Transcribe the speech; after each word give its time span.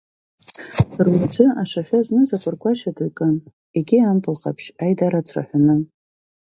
Руаӡәы 1.05 1.45
ашашәа 1.61 1.99
зныз 2.05 2.29
акәаркәашьа 2.35 2.91
ду 2.95 3.05
икын, 3.09 3.35
егьи 3.77 4.07
ампыл 4.11 4.35
ҟаԥшь, 4.41 4.67
аидара 4.83 5.19
ацраҳәаны. 5.21 5.75